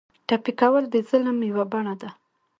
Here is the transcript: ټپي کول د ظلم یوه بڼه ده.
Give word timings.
ټپي 0.27 0.53
کول 0.59 0.83
د 0.89 0.95
ظلم 1.09 1.37
یوه 1.49 1.65
بڼه 1.71 1.93
ده. 2.01 2.09